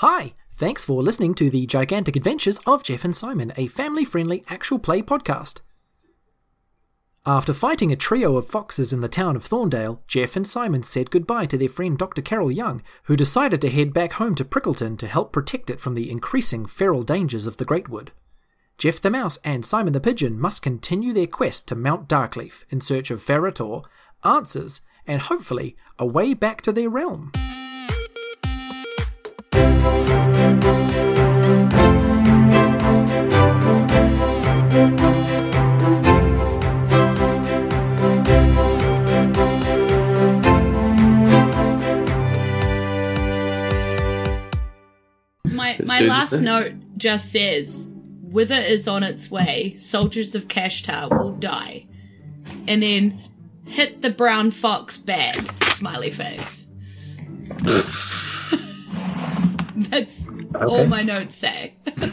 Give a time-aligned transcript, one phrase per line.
[0.00, 4.44] Hi, thanks for listening to the gigantic adventures of Jeff and Simon, a family friendly
[4.46, 5.58] actual play podcast.
[7.26, 11.10] After fighting a trio of foxes in the town of Thorndale, Jeff and Simon said
[11.10, 12.22] goodbye to their friend Dr.
[12.22, 15.94] Carol Young, who decided to head back home to Prickleton to help protect it from
[15.94, 18.12] the increasing feral dangers of the Great Wood.
[18.78, 22.80] Jeff the Mouse and Simon the Pigeon must continue their quest to Mount Darkleaf in
[22.80, 23.82] search of Ferrator,
[24.22, 27.32] answers, and hopefully a way back to their realm.
[45.50, 47.88] My my last note just says,
[48.22, 49.74] "Wither is on its way.
[49.76, 51.86] Soldiers of Kashtar will die,"
[52.66, 53.18] and then
[53.64, 55.50] hit the brown fox bad.
[55.64, 56.66] Smiley face.
[59.90, 61.74] That's all my notes say.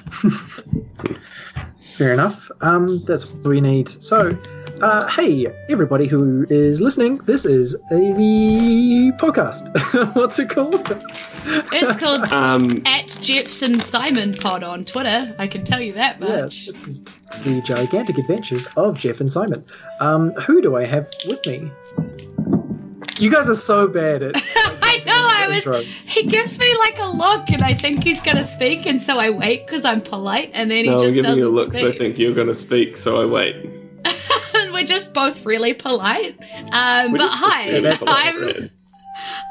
[1.95, 2.49] Fair enough.
[2.61, 3.87] Um, that's what we need.
[4.03, 4.37] So,
[4.81, 7.95] uh, hey, everybody who is listening, this is a,
[9.17, 9.69] podcast.
[10.15, 10.75] What's it called?
[11.71, 15.33] It's called Um, at Jeff and Simon Pod on Twitter.
[15.39, 16.65] I can tell you that Yeah, much.
[16.67, 17.03] this is
[17.43, 19.63] the gigantic adventures of Jeff and Simon.
[20.01, 21.71] Um, who do I have with me?
[23.19, 24.35] You guys are so bad at.
[25.05, 25.11] Know.
[25.13, 25.85] I was.
[25.87, 29.29] He gives me like a look, and I think he's gonna speak, and so I
[29.29, 31.95] wait because I'm polite, and then he no, just doesn't you a look speak.
[31.95, 33.55] I think you're going to speak, so I wait.
[34.71, 36.37] we're just both really polite.
[36.71, 38.71] Um, We're but hi, polite, I'm right?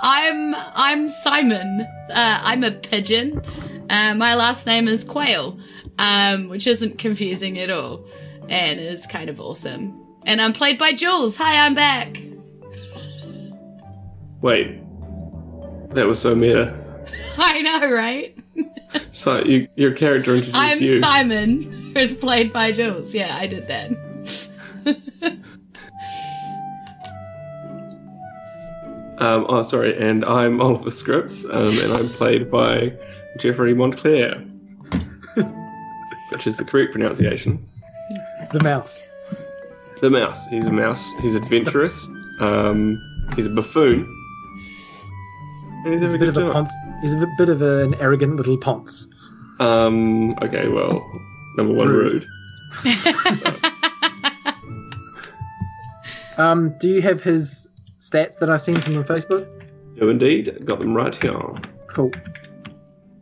[0.02, 1.80] I'm I'm Simon.
[2.10, 3.42] Uh, I'm a pigeon.
[3.90, 5.58] Uh, my last name is Quail,
[5.98, 8.06] um, which isn't confusing at all,
[8.48, 10.00] and is kind of awesome.
[10.26, 11.36] And I'm played by Jules.
[11.36, 12.22] Hi, I'm back.
[14.40, 14.83] Wait.
[15.94, 16.74] That was so meta.
[17.38, 18.38] I know, right?
[19.10, 21.00] So you, your character introduced I'm you.
[21.00, 21.62] Simon,
[21.94, 23.12] who's played by Jules.
[23.12, 23.90] Yeah, I did that.
[29.18, 32.92] Um, oh, sorry, and I'm Oliver Scripps, um, and I'm played by
[33.38, 34.34] Jeffrey Montclair,
[36.30, 37.64] which is the correct pronunciation.
[38.52, 39.06] The mouse.
[40.00, 40.46] The mouse.
[40.48, 41.12] He's a mouse.
[41.20, 42.06] He's adventurous.
[42.40, 43.00] Um,
[43.36, 44.04] he's a buffoon.
[45.84, 46.72] And he's He's a bit of a ponce.
[47.00, 49.06] He's a bit- bit of an arrogant little ponce.
[49.60, 50.34] Um.
[50.42, 50.68] Okay.
[50.68, 51.04] Well,
[51.56, 52.24] number one, Rude.
[52.84, 52.94] rude.
[56.36, 57.68] Um, do you have his
[58.00, 59.46] stats that I sent him on Facebook?
[59.96, 60.64] No, indeed.
[60.64, 61.32] Got them right here.
[61.86, 62.10] Cool.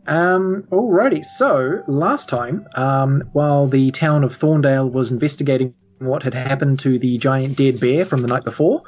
[0.07, 1.23] Um, alrighty.
[1.23, 6.97] So last time, um, while the town of Thorndale was investigating what had happened to
[6.97, 8.81] the giant dead bear from the night before,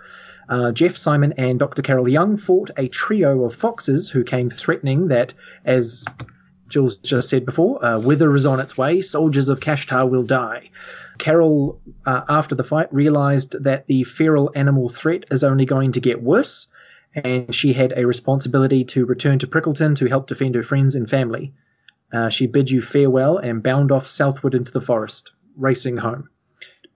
[0.50, 1.82] uh, Jeff Simon and Dr.
[1.82, 5.34] Carol Young fought a trio of foxes who came threatening that,
[5.66, 6.06] as
[6.68, 9.02] Jules just said before, uh, is on its way.
[9.02, 10.70] Soldiers of Kashtar will die.
[11.18, 16.00] Carol, uh, after the fight, realized that the feral animal threat is only going to
[16.00, 16.68] get worse
[17.16, 21.10] and she had a responsibility to return to Prickleton to help defend her friends and
[21.10, 21.54] family.
[22.12, 26.30] Uh, she bid you farewell and bound off southward into the forest, racing home.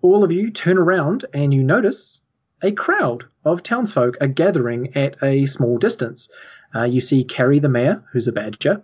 [0.01, 2.21] All of you turn around and you notice
[2.61, 6.29] a crowd of townsfolk are gathering at a small distance.
[6.75, 8.81] Uh, you see Carrie the mayor, who's a badger,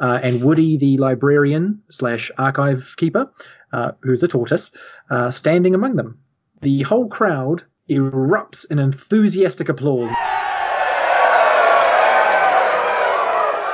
[0.00, 3.30] uh, and Woody the librarian slash archive keeper,
[3.72, 4.72] uh, who's a tortoise,
[5.10, 6.18] uh, standing among them.
[6.62, 10.10] The whole crowd erupts in enthusiastic applause.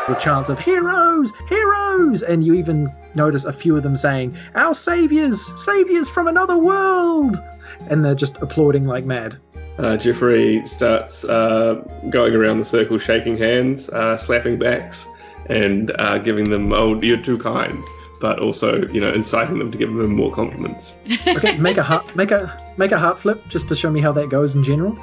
[0.09, 4.75] with chants of heroes, heroes, and you even notice a few of them saying, Our
[4.75, 7.41] saviors, saviors from another world!
[7.89, 9.39] And they're just applauding like mad.
[9.79, 11.75] Uh, Jeffrey starts uh,
[12.09, 15.09] going around the circle, shaking hands, uh, slapping backs,
[15.47, 17.83] and uh, giving them, "Oh, you're too kind,"
[18.21, 20.97] but also, you know, inciting them to give them more compliments.
[21.27, 24.13] Okay, make a heart, make a make a heart flip just to show me how
[24.13, 24.97] that goes in general.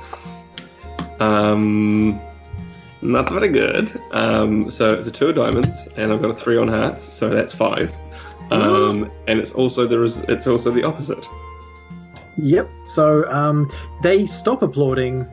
[1.20, 2.20] Um,
[3.02, 3.92] not very good.
[4.12, 7.30] Um, so it's a two of diamonds, and I've got a three on hearts, so
[7.30, 7.96] that's five.
[8.52, 11.28] Um, and it's also the res- it's also the opposite.
[12.38, 12.70] Yep.
[12.86, 13.70] So um,
[14.02, 15.28] they stop applauding,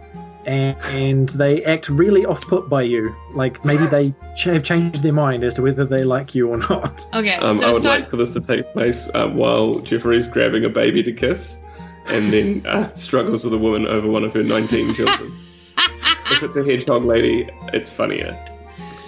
[0.46, 3.14] and, and they act really off-put by you.
[3.32, 6.56] Like maybe they ch- have changed their mind as to whether they like you or
[6.56, 7.06] not.
[7.14, 10.28] Okay, Um, so, I would so like for this to take place uh, while Jeffrey's
[10.28, 11.58] grabbing a baby to kiss,
[12.06, 15.32] and then uh, struggles with a woman over one of her 19 children.
[16.30, 18.36] if it's a hedgehog lady, it's funnier.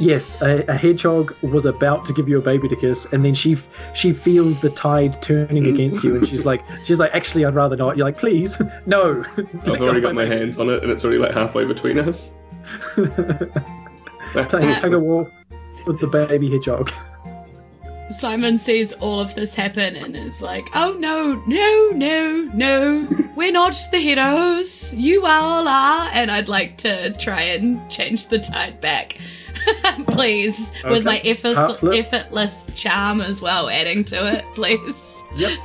[0.00, 3.34] Yes, a, a hedgehog was about to give you a baby to kiss, and then
[3.34, 3.58] she
[3.94, 5.74] she feels the tide turning mm.
[5.74, 7.98] against you, and she's like, she's like, actually, I'd rather not.
[7.98, 9.22] You're like, please, no.
[9.36, 12.32] I've already got my hands on it, and it's already like halfway between us.
[14.32, 15.30] Tug, tug of war.
[15.86, 16.90] with the baby hedgehog.
[18.10, 23.06] Simon sees all of this happen and is like, "Oh no, no, no, no!
[23.36, 24.94] We're not the heroes.
[24.94, 29.18] You all are." And I'd like to try and change the tide back,
[30.08, 31.30] please, with my Okay.
[31.30, 31.98] effort- Heart flip.
[31.98, 35.14] effortless charm as well, adding to it, please.
[35.36, 35.58] Yep.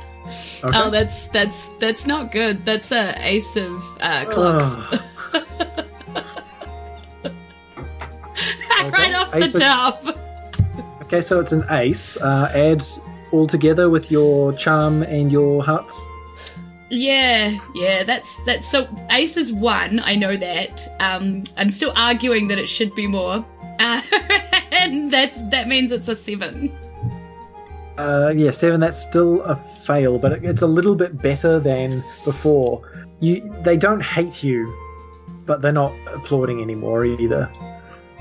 [0.64, 0.78] Okay.
[0.78, 2.64] Oh, that's that's that's not good.
[2.64, 4.64] That's a ace of uh, clubs.
[8.84, 10.04] right off the Ace of- top.
[11.02, 12.16] Okay, so it's an ace.
[12.16, 12.82] Uh, add
[13.32, 16.04] all together with your charm and your hearts.
[16.90, 20.86] Yeah, yeah, that's that's so ace is one, I know that.
[21.00, 23.44] Um I'm still arguing that it should be more.
[23.78, 24.00] Uh,
[24.72, 26.76] and that's that means it's a seven.
[27.98, 28.80] Uh, yeah, seven.
[28.80, 33.08] That's still a fail, but it, it's a little bit better than before.
[33.20, 34.72] You, they don't hate you,
[35.46, 37.50] but they're not applauding anymore either.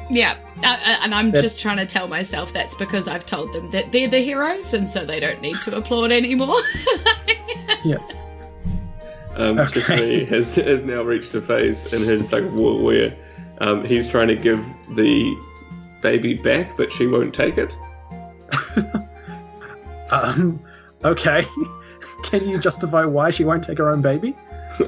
[0.10, 3.52] Yeah, uh, uh, and I'm That- just trying to tell myself that's because I've told
[3.54, 6.58] them that they're the heroes, and so they don't need to applaud anymore.
[7.84, 7.98] Yeah.
[9.36, 9.74] Um, Okay.
[9.82, 13.16] Tiffany has, has now reached a phase in his tug of war where
[13.60, 14.66] um, he's trying to give
[14.96, 15.36] the
[16.02, 17.76] baby back, but she won't take it.
[20.12, 20.60] Um,
[21.04, 21.44] okay.
[22.24, 24.36] Can you justify why she won't take her own baby?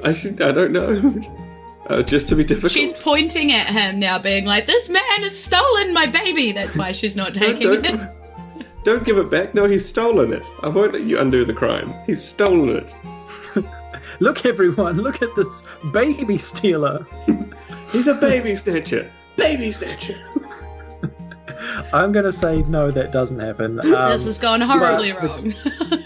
[0.03, 0.41] I should.
[0.41, 1.21] I don't know.
[1.87, 2.73] Uh, just to be difficult.
[2.73, 6.91] she's pointing at him now, being like, "This man has stolen my baby." That's why
[6.91, 7.97] she's not taking don't, it.
[7.97, 9.55] don't, don't give it back.
[9.55, 10.43] No, he's stolen it.
[10.63, 11.93] I won't let you undo the crime.
[12.05, 12.93] He's stolen it.
[14.19, 15.63] Look, everyone, look at this
[15.93, 17.07] baby stealer.
[17.91, 19.09] He's a baby snatcher.
[19.35, 20.17] Baby snatcher.
[21.93, 23.79] I'm gonna say no, that doesn't happen.
[23.87, 25.45] Um, this has gone horribly but- wrong.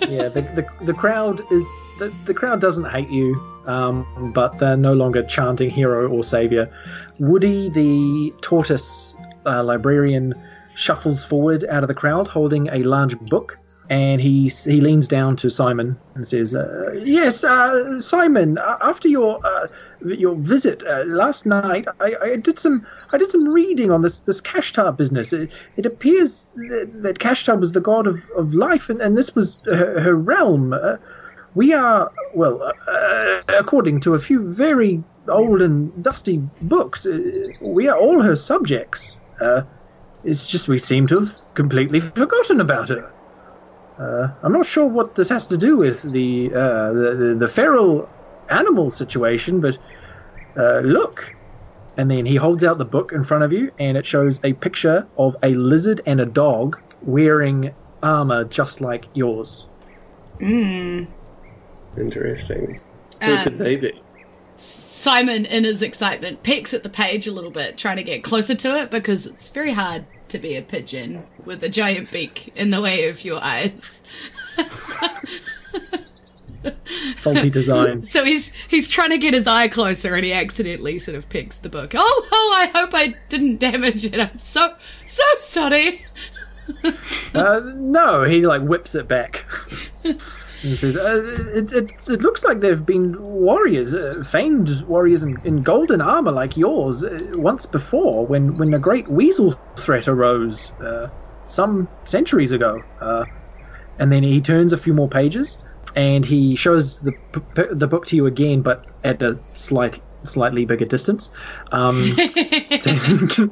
[0.10, 1.64] yeah, the, the, the crowd is
[2.00, 3.36] the, the crowd doesn't hate you,
[3.68, 6.72] um, but they're no longer chanting hero or savior.
[7.20, 10.34] Woody, the tortoise uh, librarian,
[10.76, 13.60] shuffles forward out of the crowd, holding a large book,
[13.92, 18.58] and he he leans down to Simon and says, uh, "Yes, uh, Simon.
[18.58, 19.68] uh, After your uh,
[20.06, 22.80] your visit uh, last night, I, I did some
[23.12, 25.34] I did some reading on this this Kashtar business.
[25.34, 29.36] It, it appears that, that Kashtar was the god of, of life, and, and this
[29.36, 30.74] was her, her realm.
[31.54, 32.72] We are well,
[33.50, 37.06] according to a few very old and dusty books,
[37.62, 39.18] we are all her subjects.
[40.24, 43.12] It's just we seem to have completely forgotten about her.
[44.02, 47.48] Uh, I'm not sure what this has to do with the uh, the, the, the
[47.48, 48.10] feral
[48.50, 49.78] animal situation, but
[50.58, 51.36] uh, look.
[51.98, 54.54] And then he holds out the book in front of you, and it shows a
[54.54, 59.68] picture of a lizard and a dog wearing armor just like yours.
[61.98, 62.80] Interesting.
[63.22, 64.02] Who Um, could they be?
[64.56, 68.56] Simon, in his excitement, pecks at the page a little bit, trying to get closer
[68.56, 72.72] to it because it's very hard to be a pigeon with a giant beak in
[72.72, 74.02] the way of your eyes.
[77.18, 78.04] Faulty design.
[78.12, 81.58] So he's he's trying to get his eye closer, and he accidentally sort of picks
[81.58, 81.94] the book.
[81.96, 82.54] Oh, oh!
[82.58, 84.20] I hope I didn't damage it.
[84.20, 84.76] I'm so
[85.06, 86.06] so sorry.
[87.34, 89.46] Uh, no, he like whips it back.
[90.64, 91.24] uh,
[91.56, 96.02] it, it, it looks like there have been warriors, uh, famed warriors in, in golden
[96.02, 101.10] armor like yours, uh, once before when, when a great weasel threat arose uh,
[101.48, 102.82] some centuries ago.
[103.00, 103.26] Uh,
[103.98, 105.62] and then he turns a few more pages
[105.96, 110.00] and he shows the, p- p- the book to you again, but at a slight,
[110.24, 111.32] slightly bigger distance.
[111.72, 113.52] Um, to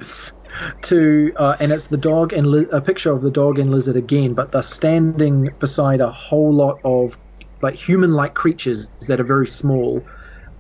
[1.38, 4.34] uh, and it's the dog and li- a picture of the dog and lizard again,
[4.34, 7.18] but they're standing beside a whole lot of
[7.62, 10.02] like human-like creatures that are very small,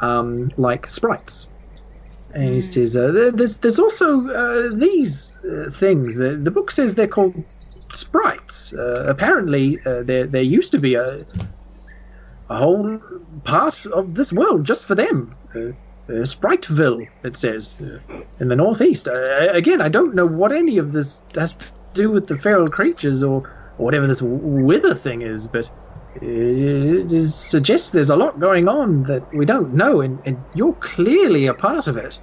[0.02, 1.50] um, like sprites.
[2.34, 6.18] And he says, uh, "There's there's also uh, these uh, things.
[6.18, 7.36] The, the book says they're called
[7.94, 8.74] sprites.
[8.74, 11.26] Uh, apparently, uh, there there used to be a
[12.50, 13.00] a whole
[13.44, 15.36] part of this world just for them."
[16.10, 18.00] Uh, uh, Spriteville, it says, uh,
[18.40, 19.08] in the northeast.
[19.08, 22.70] Uh, again, I don't know what any of this has to do with the feral
[22.70, 23.44] creatures or,
[23.78, 25.70] or whatever this w- wither thing is, but
[26.22, 30.74] it, it suggests there's a lot going on that we don't know, and, and you're
[30.74, 32.20] clearly a part of it.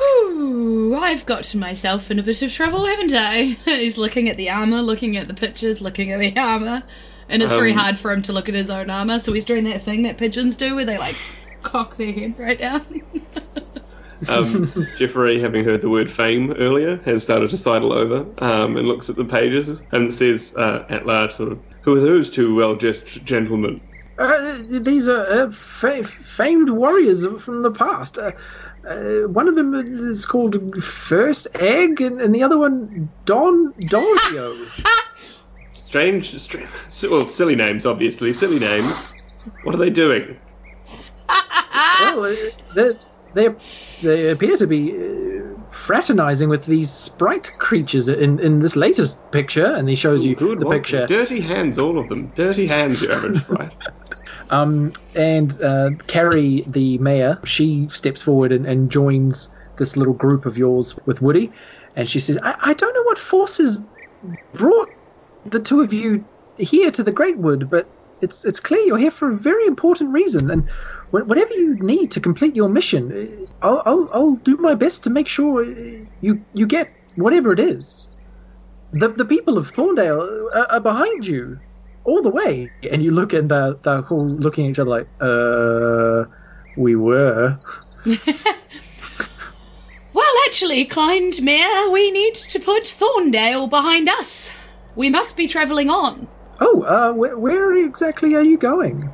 [0.00, 3.42] Ooh, I've gotten myself in a bit of trouble, haven't I?
[3.64, 6.82] he's looking at the armor, looking at the pictures, looking at the armor,
[7.28, 9.18] and it's very Um, hard for him to look at his own armor.
[9.18, 11.16] So he's doing that thing that pigeons do, where they like
[11.66, 12.84] cock their head right down.
[14.28, 18.88] Um, Jeffrey, having heard the word fame earlier, has started to sidle over um, and
[18.88, 22.54] looks at the pages and says uh, at large, sort of, "Who are those two
[22.54, 23.80] well-dressed gentlemen?"
[24.18, 28.16] Uh, these are uh, fa- famed warriors from the past.
[28.16, 28.32] Uh,
[28.88, 34.54] uh, one of them is called First Egg, and, and the other one Don Dorio.
[35.74, 36.68] Strange, strange,
[37.08, 38.32] well, silly names, obviously.
[38.32, 39.08] Silly names.
[39.62, 40.36] What are they doing?
[41.98, 42.36] Well,
[42.74, 42.92] they
[43.34, 43.48] they
[44.02, 49.66] they appear to be uh, fraternizing with these sprite creatures in in this latest picture,
[49.66, 50.76] and he shows you Good the one.
[50.76, 51.06] picture.
[51.06, 52.28] Dirty hands, all of them.
[52.34, 53.72] Dirty hands, your average sprite.
[54.50, 60.46] Um, and uh, Carrie, the mayor, she steps forward and, and joins this little group
[60.46, 61.52] of yours with Woody,
[61.96, 63.78] and she says, I, "I don't know what forces
[64.54, 64.88] brought
[65.44, 66.24] the two of you
[66.58, 67.86] here to the Great Wood, but
[68.20, 70.70] it's it's clear you're here for a very important reason, and wh-
[71.10, 75.10] whatever you need to complete your mission, uh, I'll, I'll I'll do my best to
[75.10, 78.08] make sure uh, you you get whatever it is.
[78.92, 81.58] The the people of Thorndale are, are behind you."
[82.06, 82.70] all the way.
[82.88, 86.24] And you look and they're, they're all looking at each other like, uh,
[86.76, 87.58] we were.
[90.16, 94.50] Well, actually, kind mayor, we need to put Thorndale behind us.
[94.94, 96.26] We must be travelling on.
[96.58, 99.12] Oh, uh, where exactly are you going?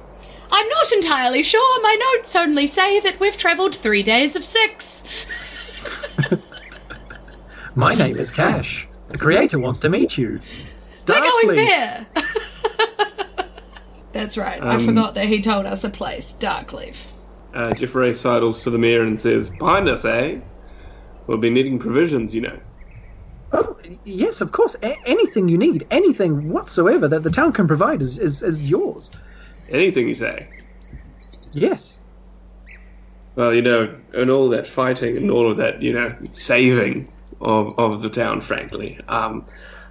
[0.54, 1.82] I'm not entirely sure.
[1.82, 5.26] My notes only say that we've travelled three days of six.
[7.76, 8.86] My name is Cash.
[9.08, 10.40] The creator wants to meet you.
[11.08, 12.06] We're going there.
[14.12, 14.62] That's right.
[14.62, 17.12] I Um, forgot that he told us a place, Darkleaf.
[17.54, 20.40] Uh, Jeffrey sidles to the mirror and says, Behind us, eh?
[21.26, 22.58] We'll be needing provisions, you know.
[23.52, 24.76] Oh, yes, of course.
[24.82, 29.10] A- anything you need, anything whatsoever that the town can provide is, is, is yours.
[29.72, 30.46] Anything you say.
[31.52, 31.98] Yes.
[33.34, 37.10] Well, you know, and all that fighting and all of that, you know, saving
[37.40, 39.46] of, of the town, frankly, um,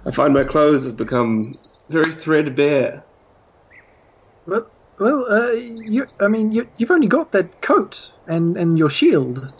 [0.06, 1.58] I find my clothes have become
[1.88, 3.04] very threadbare.
[4.46, 4.70] Well,
[5.00, 9.52] well uh, you, I mean, you, you've only got that coat and, and your shield.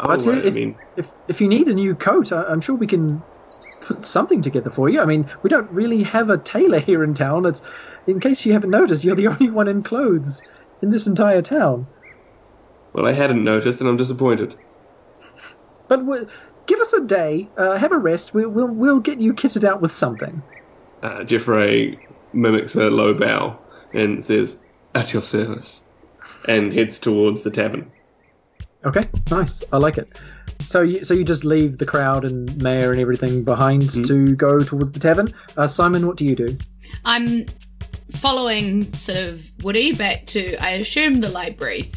[0.00, 2.74] Oh, right, I if, mean, if if you need a new coat, I, I'm sure
[2.76, 3.22] we can
[3.86, 5.00] put something together for you.
[5.00, 7.46] I mean, we don't really have a tailor here in town.
[7.46, 7.62] It's
[8.06, 10.42] in case you haven't noticed, you're the only one in clothes
[10.80, 11.86] in this entire town.
[12.92, 14.54] well, I hadn't noticed, and I'm disappointed.
[15.88, 16.20] But we
[16.66, 18.34] give us a day, uh, have a rest.
[18.34, 20.42] We, we'll we'll get you kitted out with something.
[21.02, 21.98] Uh, Jeffrey
[22.32, 23.58] mimics a low bow
[23.92, 24.56] and says,
[24.94, 25.82] At your service,
[26.48, 27.90] and heads towards the tavern.
[28.84, 29.62] Okay, nice.
[29.72, 30.20] I like it.
[30.66, 34.60] So you so you just leave the crowd and mayor and everything behind to go
[34.60, 35.28] towards the tavern.
[35.56, 36.56] Uh, Simon, what do you do?
[37.04, 37.46] I'm
[38.10, 41.90] following sort of Woody back to, I assume, the library.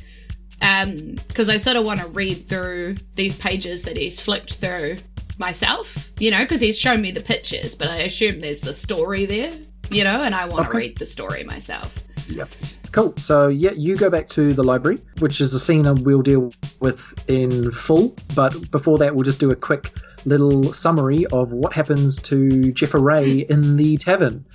[0.62, 4.96] Um, because I sort of want to read through these pages that he's flicked through
[5.38, 9.26] myself, you know, because he's shown me the pictures, but I assume there's the story
[9.26, 9.54] there,
[9.92, 10.78] you know, and I want to Okay.
[10.78, 12.02] read the story myself.
[12.30, 12.50] Yep.
[12.96, 13.14] Cool.
[13.18, 16.50] So yeah, you go back to the library, which is a scene we'll deal
[16.80, 18.16] with in full.
[18.36, 19.92] But before that, we'll just do a quick
[20.24, 24.46] little summary of what happens to Jeffrey in the tavern.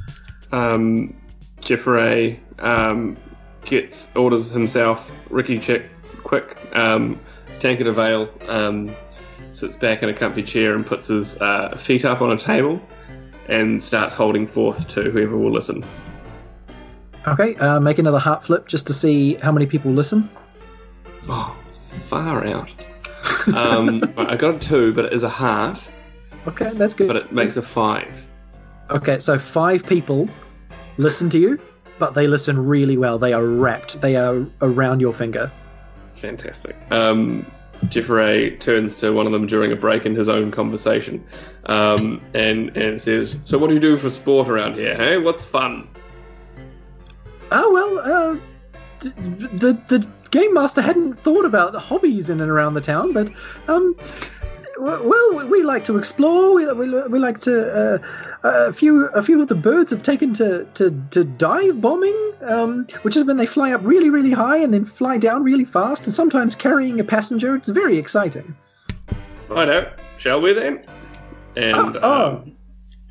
[0.53, 1.15] um,
[1.61, 3.19] Jeffrey um,
[3.67, 5.91] gets orders himself Ricky Chick
[6.25, 7.21] quick um,
[7.59, 8.97] tankard of ale, um,
[9.53, 12.81] sits back in a comfy chair and puts his uh, feet up on a table
[13.49, 15.85] and starts holding forth to whoever will listen.
[17.29, 17.55] Okay.
[17.57, 20.29] Uh, make another heart flip just to see how many people listen.
[21.29, 21.55] Oh,
[22.09, 22.71] far out.
[23.55, 25.87] Um, I got a two, but it is a heart,
[26.47, 27.07] Okay, that's good.
[27.09, 28.11] but it makes a five.
[28.91, 30.29] Okay, so five people
[30.97, 31.61] listen to you,
[31.99, 33.19] but they listen really well.
[33.19, 34.01] They are wrapped.
[34.01, 35.53] They are around your finger.
[36.15, 36.75] Fantastic.
[36.91, 37.45] Um,
[37.89, 41.25] Jeffrey turns to one of them during a break in his own conversation
[41.67, 45.19] um, and, and says, So, what do you do for sport around here, hey?
[45.19, 45.87] What's fun?
[47.53, 48.37] Oh well, uh,
[49.01, 53.31] the the game master hadn't thought about hobbies in and around the town, but
[53.69, 53.97] um,
[54.79, 56.55] well, we like to explore.
[56.55, 57.73] We, we, we like to.
[57.73, 57.99] Uh,
[58.43, 62.87] a few a few of the birds have taken to to, to dive bombing, um,
[63.03, 66.05] which is when they fly up really really high and then fly down really fast,
[66.05, 67.55] and sometimes carrying a passenger.
[67.57, 68.55] It's very exciting.
[69.51, 69.93] I know.
[70.17, 70.85] shall we then?
[71.57, 72.27] And Oh, oh.
[72.37, 72.57] um,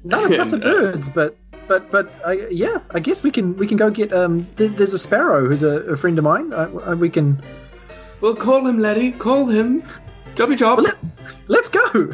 [0.05, 1.37] None of us are uh, birds, but
[1.69, 4.11] but but I, yeah, I guess we can we can go get.
[4.11, 6.51] Um, th- there's a sparrow who's a, a friend of mine.
[6.51, 7.41] I, I, we can.
[8.19, 9.13] well, call him, laddie.
[9.13, 9.83] Call him.
[10.35, 10.79] Jobby job.
[10.79, 10.97] Well, let,
[11.47, 12.13] let's go.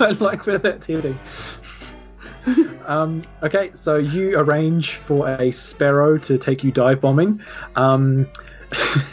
[0.00, 1.18] I like where that's heading.
[2.86, 7.42] um, okay, so you arrange for a sparrow to take you dive bombing.
[7.74, 8.28] Um,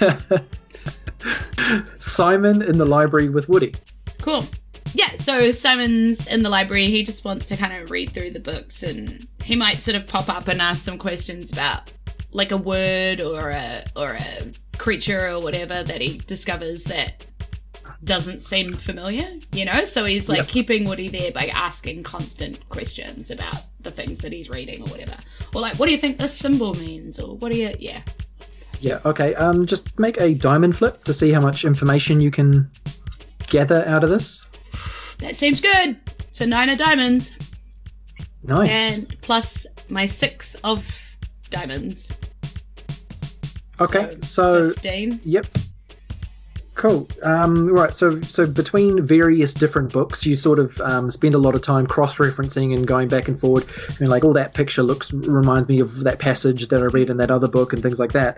[1.98, 3.74] Simon in the library with Woody.
[4.22, 4.46] Cool.
[4.94, 6.88] Yeah, so Simon's in the library.
[6.88, 10.08] He just wants to kind of read through the books and he might sort of
[10.08, 11.92] pop up and ask some questions about
[12.32, 17.25] like a word or a or a creature or whatever that he discovers that
[18.04, 19.86] doesn't seem familiar, you know?
[19.86, 20.48] So he's like Yep.
[20.48, 25.16] keeping Woody there by asking constant questions about the things that he's reading or whatever.
[25.54, 27.20] Or like, what do you think this symbol means?
[27.20, 28.02] Or what do you, yeah.
[28.80, 29.34] Yeah, okay.
[29.36, 32.70] Um, just make a diamond flip to see how much information you can
[33.48, 34.46] gather out of this.
[35.20, 35.98] That seems good.
[36.32, 37.36] So nine of diamonds
[38.43, 38.70] Nice.
[39.00, 41.17] and plus my six of
[41.50, 42.15] diamonds.
[43.79, 45.22] okay, so 15.
[45.24, 45.48] Yep.
[46.75, 47.08] Cool.
[47.22, 47.93] Um, right.
[47.93, 51.86] So, so between various different books, you sort of um, spend a lot of time
[51.86, 53.65] cross-referencing and going back and forward.
[54.00, 57.17] And like, all that picture looks reminds me of that passage that I read in
[57.17, 58.38] that other book and things like that.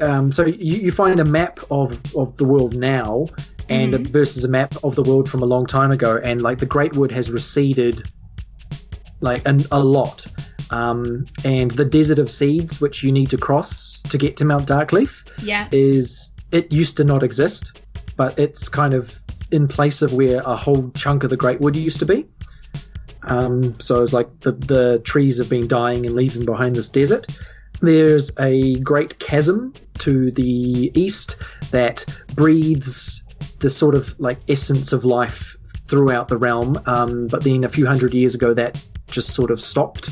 [0.00, 3.24] Um, so you, you find a map of of the world now,
[3.68, 6.66] and versus a map of the world from a long time ago, and like the
[6.66, 8.02] Great Wood has receded,
[9.20, 10.26] like an, a lot.
[10.70, 14.66] Um, and the desert of seeds, which you need to cross to get to Mount
[14.66, 15.68] Darkleaf, Yeah.
[15.70, 17.82] is it used to not exist,
[18.16, 19.14] but it's kind of
[19.50, 22.26] in place of where a whole chunk of the Great Wood used to be.
[23.24, 27.26] Um, so it's like the the trees have been dying and leaving behind this desert.
[27.80, 31.36] There's a great chasm to the east
[31.70, 32.04] that
[32.34, 33.21] breathes
[33.60, 35.56] the sort of like essence of life
[35.86, 36.80] throughout the realm.
[36.86, 40.10] Um, but then a few hundred years ago, that just sort of stopped,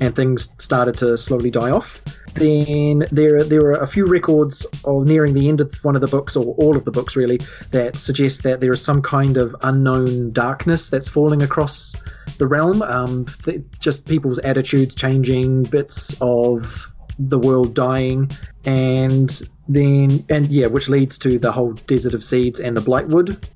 [0.00, 2.02] and things started to slowly die off.
[2.34, 6.08] Then there there are a few records of nearing the end of one of the
[6.08, 7.38] books, or all of the books really,
[7.70, 11.94] that suggest that there is some kind of unknown darkness that's falling across
[12.38, 12.82] the realm.
[12.82, 18.30] Um, th- just people's attitudes changing, bits of the world dying,
[18.64, 23.48] and then and yeah, which leads to the whole desert of seeds and the blightwood.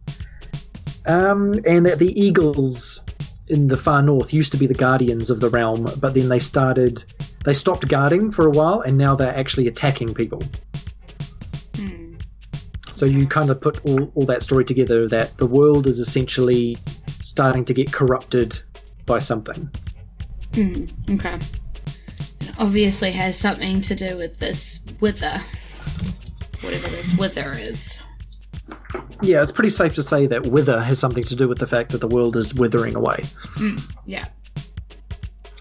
[1.07, 3.03] Um, and that the eagles
[3.49, 6.39] in the far north used to be the guardians of the realm, but then they
[6.39, 7.05] started
[7.45, 10.43] they stopped guarding for a while, and now they're actually attacking people.
[12.99, 16.77] So you kind of put all, all that story together that the world is essentially
[17.21, 18.61] starting to get corrupted
[19.07, 19.71] by something.
[21.09, 21.39] Okay.
[22.59, 25.39] It obviously has something to do with this wither.
[26.61, 27.99] Whatever this wither is.
[29.23, 31.91] Yeah, it's pretty safe to say that wither has something to do with the fact
[31.93, 33.23] that the world is withering away.
[33.57, 34.25] Mm, yeah.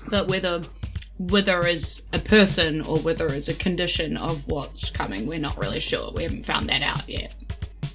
[0.09, 0.61] But whether
[1.19, 5.79] whether is a person or whether is a condition of what's coming, we're not really
[5.79, 6.11] sure.
[6.11, 7.33] We haven't found that out yet.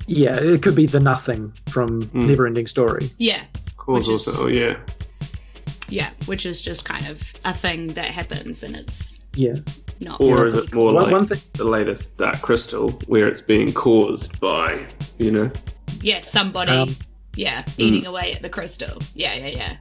[0.06, 2.24] Yeah, it could be the nothing from mm.
[2.24, 3.10] Neverending Story.
[3.18, 3.42] Yeah.
[3.76, 4.76] Cause is- also, oh, yeah.
[5.92, 9.52] Yeah, which is just kind of a thing that happens and it's Yeah.
[10.00, 13.40] not Or is it more One- like one thing- the latest Dark Crystal, where it's
[13.42, 14.86] being caused by,
[15.18, 15.50] you know?
[16.00, 16.96] Yeah, somebody Um,
[17.36, 19.00] yeah, eating away at the crystal.
[19.14, 19.76] Yeah, yeah, yeah.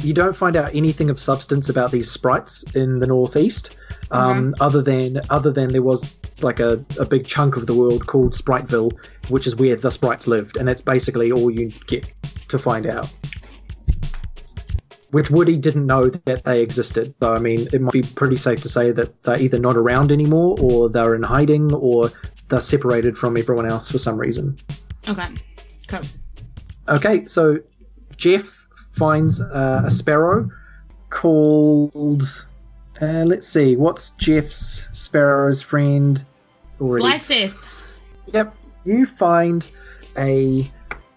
[0.00, 3.76] You don't find out anything of substance about these sprites in the northeast,
[4.12, 8.06] um, other than other than there was like a, a big chunk of the world
[8.06, 8.92] called Spriteville,
[9.28, 12.12] which is where the sprites lived, and that's basically all you get
[12.46, 13.10] to find out.
[15.10, 17.14] Which Woody didn't know that they existed.
[17.22, 20.12] So I mean, it might be pretty safe to say that they're either not around
[20.12, 22.10] anymore, or they're in hiding, or
[22.48, 24.56] they're separated from everyone else for some reason.
[25.08, 25.28] Okay.
[25.86, 26.02] Cool.
[26.88, 27.58] Okay, so
[28.16, 30.50] Jeff finds uh, a sparrow
[31.10, 32.46] called.
[33.00, 36.24] Uh, let's see, what's Jeff's sparrow's friend
[36.80, 37.04] already?
[37.04, 37.64] Blyseth.
[38.32, 39.70] Yep, you find
[40.16, 40.68] a.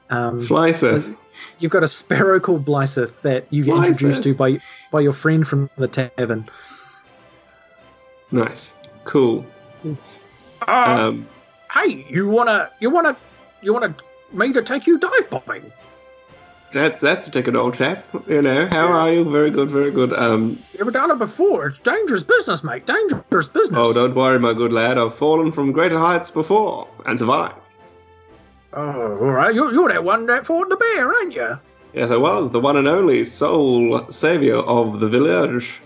[0.09, 1.17] Um, Flyseth.
[1.59, 3.87] You've got a sparrow called Blyseth that you get Blyseth.
[3.87, 4.59] introduced to by
[4.91, 6.49] by your friend from the tavern.
[8.31, 8.75] Nice.
[9.03, 9.45] Cool.
[10.67, 11.27] Um,
[11.73, 13.15] Hey, you wanna you wanna
[13.61, 13.95] you wanna
[14.33, 15.71] me to take you dive bombing?
[16.73, 18.05] that's that's a ticket, old chap.
[18.27, 19.23] You know, how are you?
[19.29, 20.13] Very good, very good.
[20.13, 21.67] Um, You ever done it before?
[21.67, 22.85] It's dangerous business, mate.
[22.85, 23.77] Dangerous business.
[23.77, 24.97] oh, don't worry, my good lad.
[24.97, 27.55] I've fallen from greater heights before and survived.
[28.73, 29.53] Oh, all right.
[29.53, 31.59] You're, you're that one that fought the bear, aren't you?
[31.93, 35.81] Yes, I was the one and only sole savior of the village.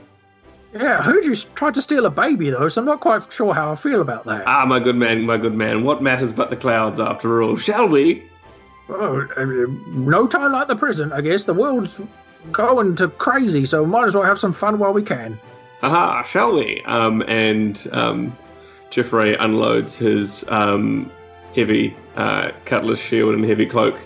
[0.74, 3.54] Yeah, I heard you tried to steal a baby, though, so I'm not quite sure
[3.54, 4.43] how I feel about that.
[4.45, 5.84] Ah, my good man, my good man.
[5.84, 7.56] What matters but the clouds, after all?
[7.58, 8.24] Shall we?
[8.89, 9.26] Oh,
[9.88, 11.45] no time like the present, I guess.
[11.45, 12.00] The world's
[12.52, 15.39] going to crazy, so might as well have some fun while we can.
[15.82, 16.82] Haha, shall we?
[16.86, 18.38] Um, and um,
[18.91, 21.10] Jeffrey unloads his um,
[21.56, 23.98] heavy uh, cutlass shield and heavy cloak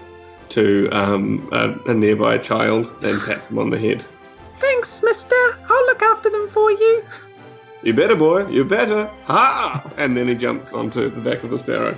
[0.50, 4.04] to um, a, a nearby child and pats them on the head.
[4.60, 5.36] Thanks, mister.
[5.70, 7.04] I'll look after them for you.
[7.84, 8.48] You better, boy.
[8.48, 9.10] You better.
[9.26, 9.84] Ha!
[9.98, 11.98] And then he jumps onto the back of the sparrow.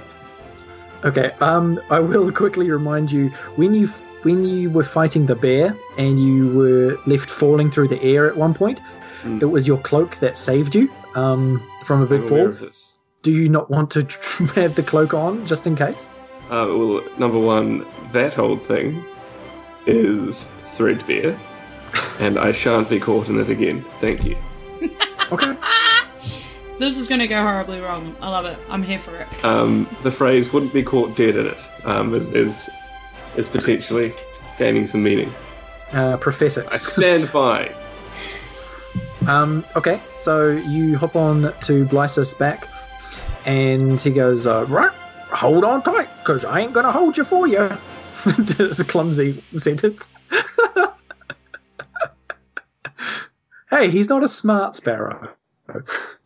[1.04, 3.88] Okay, um, I will quickly remind you when you
[4.24, 8.38] when you were fighting the bear and you were left falling through the air at
[8.38, 8.80] one point,
[9.24, 9.40] Mm.
[9.42, 10.90] it was your cloak that saved you.
[11.16, 12.70] um, from a big I'm aware fall.
[13.22, 13.32] Of this.
[13.32, 14.02] Do you not want to
[14.56, 16.10] have the cloak on just in case?
[16.46, 19.04] Uh, well, number one, that old thing
[19.86, 21.38] is threadbare,
[22.20, 23.86] and I shan't be caught in it again.
[24.00, 24.38] Thank you.
[25.32, 25.56] Okay.
[26.80, 28.16] This is gonna go horribly wrong.
[28.22, 28.58] I love it.
[28.68, 29.46] I'm here for it.
[29.46, 32.72] Um, the phrase "wouldn't be caught dead in it" um, is, is
[33.38, 34.14] is potentially
[34.58, 35.32] gaining some meaning.
[35.94, 36.74] Uh, prophetic.
[36.74, 37.72] I stand by.
[39.28, 42.68] Um, okay, so you hop on to Blysus back,
[43.46, 47.24] and he goes, uh, right, hold on tight, because I ain't going to hold you
[47.24, 47.70] for you.
[48.26, 50.10] it's a clumsy sentence.
[53.70, 55.30] hey, he's not a smart sparrow,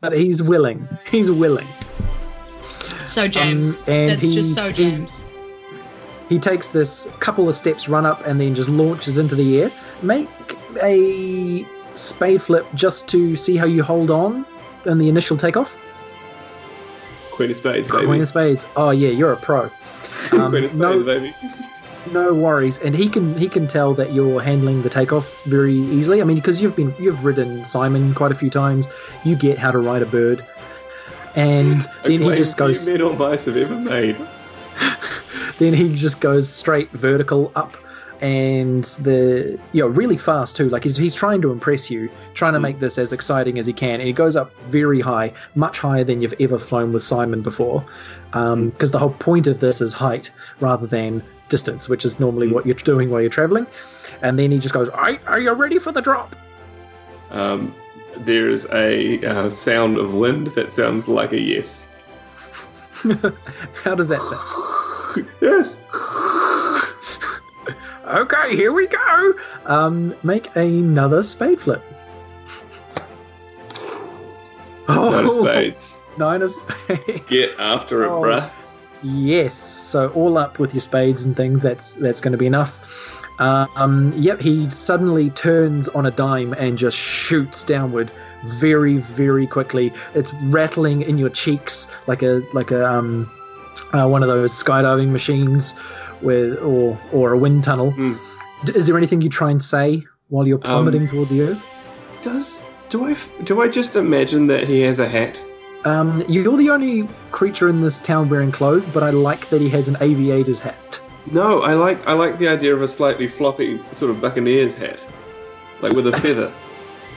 [0.01, 0.87] but he's willing.
[1.09, 1.67] He's willing.
[3.03, 3.79] So James.
[3.79, 5.21] Um, That's he- just so he- James.
[6.27, 9.71] He takes this couple of steps, run up, and then just launches into the air.
[10.01, 10.27] Make
[10.81, 14.43] a spade flip just to see how you hold on
[14.87, 15.77] in the initial takeoff.
[17.35, 18.05] Queen of Spades, baby.
[18.05, 18.65] Queen of Spades.
[18.75, 19.63] Oh yeah, you're a pro.
[20.31, 21.35] Um, Queen of Spades, no, baby.
[22.11, 26.21] no worries, and he can he can tell that you're handling the takeoff very easily.
[26.21, 28.87] I mean, because you've been you've ridden Simon quite a few times,
[29.23, 30.45] you get how to ride a bird,
[31.35, 32.87] and then he just goes.
[32.87, 34.17] or mice have ever made.
[35.59, 37.75] then he just goes straight vertical up
[38.21, 40.69] and the you know really fast too.
[40.69, 43.73] Like he's, he's trying to impress you trying to make this as exciting as he
[43.73, 43.95] can.
[43.95, 47.85] And he goes up very high much higher than you've ever flown with simon before
[48.31, 52.65] because the whole point of this is height rather than distance which is normally what
[52.65, 53.67] you're doing while you're traveling.
[54.21, 56.35] And then he just goes are, are you ready for the drop?
[57.31, 57.75] Um,
[58.17, 61.87] there's a uh, sound of wind that sounds like a yes.
[63.83, 64.61] how does that sound?
[65.39, 65.77] Yes.
[68.05, 69.33] Okay here we go
[69.65, 71.81] um make another spade flip
[74.87, 75.99] Nine of Oh, spades.
[76.17, 77.21] Nine of spades.
[77.27, 78.21] Get after it, Oh.
[78.21, 78.51] bruh.
[79.01, 79.53] Yes.
[79.55, 81.61] So all up with your spades and things.
[81.63, 82.79] That's that's going to be enough.
[83.39, 84.39] Um, yep.
[84.39, 88.11] He suddenly turns on a dime and just shoots downward
[88.45, 89.91] very very quickly.
[90.13, 93.29] It's rattling in your cheeks like a like a um,
[93.93, 95.73] uh, one of those skydiving machines
[96.21, 97.91] with or or a wind tunnel.
[98.63, 101.65] D- Is there anything you try and say while you're plummeting towards the earth?
[102.21, 105.41] Does do I do I just imagine that he has a hat?
[105.83, 109.69] Um, you're the only creature in this town wearing clothes, but I like that he
[109.69, 110.99] has an aviator's hat.
[111.31, 114.99] No, I like I like the idea of a slightly floppy sort of buccaneer's hat,
[115.81, 116.51] like with a feather.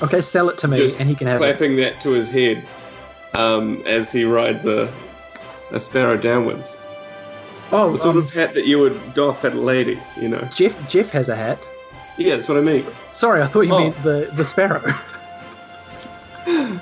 [0.03, 1.45] Okay, sell it to me, Just and he can have it.
[1.45, 2.63] clapping that to his head
[3.35, 4.93] um, as he rides a
[5.71, 6.78] a sparrow downwards.
[7.71, 10.41] Oh, The sort um, of hat that you would doff at a lady, you know.
[10.55, 10.89] Jeff.
[10.89, 11.69] Jeff has a hat.
[12.17, 12.85] Yeah, that's what I mean.
[13.11, 13.79] Sorry, I thought you Oh.
[13.81, 14.81] meant the the sparrow.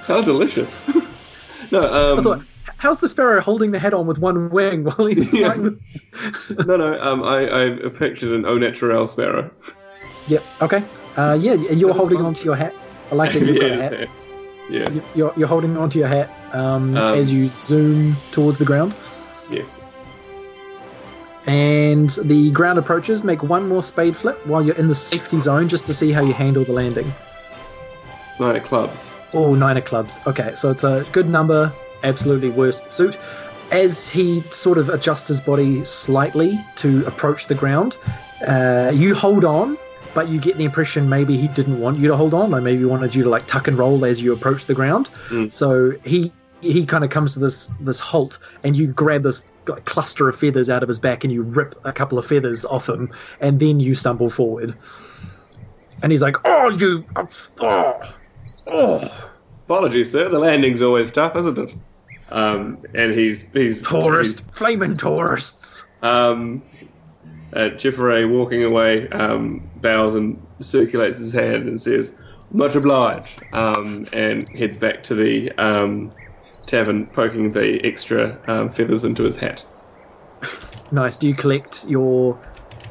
[0.06, 0.88] How delicious.
[1.72, 2.42] no, I um, thought,
[2.76, 5.52] how's the sparrow holding the hat on with one wing while he's Yeah.
[5.52, 6.66] flying with...
[6.66, 7.00] no, no.
[7.00, 9.50] Um, I, I pictured an au naturel sparrow.
[10.28, 10.44] Yep.
[10.62, 10.84] Okay.
[11.16, 12.26] Uh, yeah, and you're holding fun.
[12.26, 12.72] onto your hat.
[13.10, 14.08] I like that you've yeah, got a hat.
[14.70, 14.88] Yeah.
[14.90, 18.94] You- You're, you're holding onto your hat um, Um, as you zoom towards the ground.
[19.50, 19.80] Yes.
[21.46, 23.22] And the ground approaches.
[23.22, 26.22] Make one more spade flip while you're in the safety zone, just to see how
[26.22, 27.12] you handle the landing.
[28.40, 29.18] Nine of clubs.
[29.32, 30.18] Oh, nine of clubs.
[30.26, 31.72] Okay, so it's a good number.
[32.02, 33.18] Absolutely worst suit.
[33.70, 37.96] As he sort of adjusts his body slightly to approach the ground,
[38.46, 39.76] uh, you hold on,
[40.14, 42.50] but you get the impression maybe he didn't want you to hold on.
[42.50, 45.10] Like maybe he wanted you to like tuck and roll as you approach the ground.
[45.28, 45.50] Mm.
[45.50, 49.42] So he he kind of comes to this this halt, and you grab this
[49.84, 52.88] cluster of feathers out of his back, and you rip a couple of feathers off
[52.88, 54.74] him, and then you stumble forward.
[56.02, 57.04] And he's like, "Oh, you,
[57.60, 58.00] oh,
[58.66, 59.32] oh."
[59.66, 60.28] Apologies, sir.
[60.28, 61.74] The landing's always tough, isn't it?
[62.28, 65.84] Um, and he's he's Tourist, flaming tourists.
[66.02, 66.62] Um,
[67.52, 72.14] uh, Jeffrey, walking away, um, bows and circulates his hand and says,
[72.52, 76.12] "Much obliged," um, and heads back to the um,
[76.66, 79.64] tavern, poking the extra um, feathers into his hat.
[80.92, 81.16] Nice.
[81.16, 82.38] Do you collect your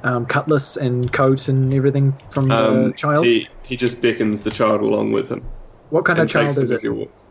[0.03, 3.25] um, cutlass and coat and everything from the Um, child?
[3.25, 5.43] He he just beckons the child along with him
[5.89, 6.81] what kind of child is it?
[6.81, 7.25] he walks.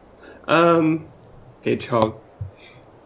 [0.49, 1.07] Um,
[1.65, 2.15] hedgehog,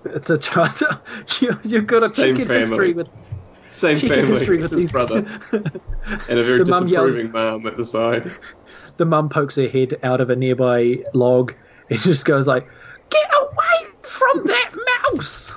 [0.05, 0.81] It's a child.
[1.41, 2.93] you, you've got a Same checkered history family.
[2.95, 3.11] with
[3.71, 8.31] same family with his brother, and a very The disapproving mum at the side.
[8.99, 11.55] the mum pokes her head out of a nearby log
[11.91, 12.69] and just goes like,
[13.11, 14.71] "Get away from that
[15.13, 15.53] mouse,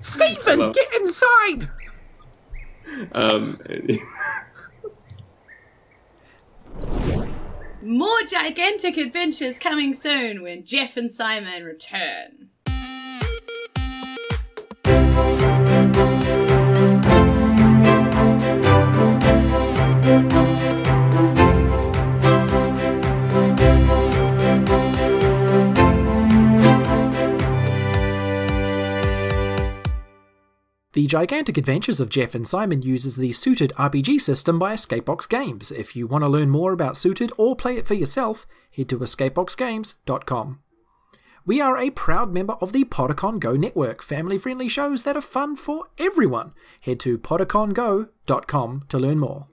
[0.00, 0.60] Stephen!
[0.60, 0.72] Hello.
[0.72, 1.68] Get inside!"
[3.12, 3.58] Um,
[7.82, 12.50] More gigantic adventures coming soon when Jeff and Simon return.
[31.06, 35.70] The Gigantic Adventures of Jeff and Simon uses the Suited RPG system by Escapebox Games.
[35.70, 38.44] If you want to learn more about Suited or play it for yourself,
[38.76, 40.58] head to escapeboxgames.com.
[41.44, 45.20] We are a proud member of the Podicon Go network, family friendly shows that are
[45.20, 46.54] fun for everyone.
[46.80, 49.46] Head to podicongo.com to learn more.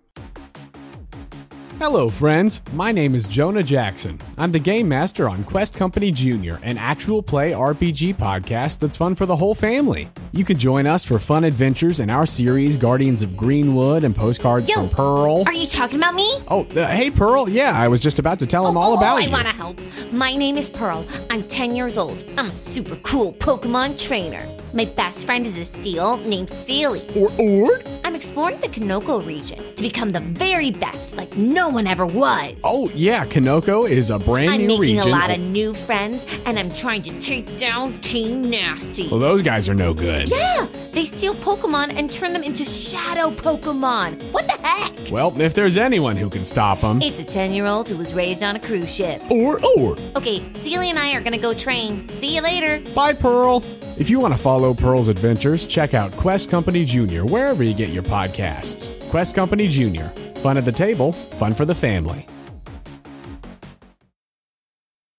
[1.84, 2.62] Hello, friends.
[2.72, 4.18] My name is Jonah Jackson.
[4.38, 9.16] I'm the game master on Quest Company Jr., an actual play RPG podcast that's fun
[9.16, 10.10] for the whole family.
[10.32, 14.70] You can join us for fun adventures in our series, Guardians of Greenwood and Postcards
[14.70, 15.44] Yo, from Pearl.
[15.46, 16.32] Are you talking about me?
[16.48, 17.50] Oh, uh, hey, Pearl.
[17.50, 19.28] Yeah, I was just about to tell him all oh, about oh, you.
[19.28, 19.82] I want to help.
[20.14, 21.06] My name is Pearl.
[21.30, 22.24] I'm 10 years old.
[22.38, 24.48] I'm a super cool Pokemon trainer.
[24.74, 27.06] My best friend is a seal named Sealy.
[27.14, 27.93] Or, or?
[28.24, 32.54] I'm exploring the Kanoko region to become the very best, like no one ever was.
[32.64, 35.12] Oh, yeah, Kanoko is a brand I'm new making region.
[35.12, 39.10] a lot of new friends, and I'm trying to take down Team Nasty.
[39.10, 40.32] Well, those guys are no good.
[40.32, 44.32] yeah, they steal Pokemon and turn them into shadow Pokemon.
[44.32, 45.12] What the heck?
[45.12, 47.02] Well, if there's anyone who can stop them.
[47.02, 49.22] It's a 10 year old who was raised on a cruise ship.
[49.30, 49.98] Or, or.
[50.16, 52.08] Okay, Sealy and I are gonna go train.
[52.10, 52.80] See you later.
[52.94, 53.64] Bye, Pearl.
[53.98, 57.26] If you want to follow Pearl's adventures, check out Quest Company Jr.
[57.26, 58.90] wherever you get your podcasts.
[59.10, 60.06] Quest Company Jr.
[60.40, 62.26] Fun at the table, fun for the family.